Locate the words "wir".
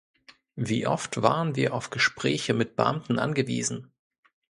1.55-1.75